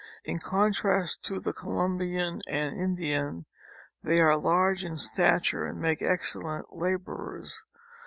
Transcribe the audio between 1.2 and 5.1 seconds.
to the Colombian and Indian they are large in